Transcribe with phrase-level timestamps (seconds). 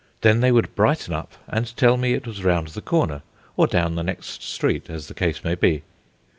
[0.21, 3.21] Then they would brighten up, and tell me it was round the corner,
[3.55, 5.83] or down the next street, as the case might be.